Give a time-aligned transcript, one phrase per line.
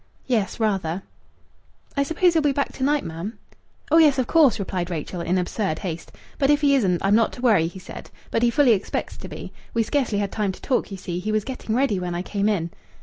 [0.25, 1.03] "Yes rather."
[1.95, 3.37] "I suppose he'll be back to night, ma'am?"
[3.91, 6.11] "Oh yes, of course!" replied Rachel, in absurd haste.
[6.39, 8.09] "But if he isn't, I'm not to worry, he said.
[8.31, 9.53] But he fully expects to be.
[9.75, 11.19] We scarcely had time to talk, you see.
[11.19, 12.71] He was getting ready when I came in."